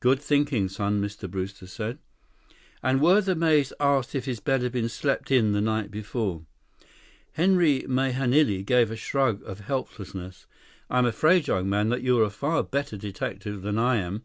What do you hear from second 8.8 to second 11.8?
a shrug of helplessness. "I'm afraid, young